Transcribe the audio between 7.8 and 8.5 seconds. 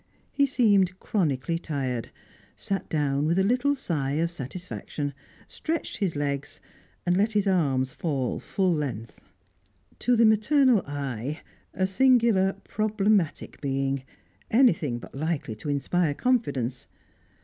fall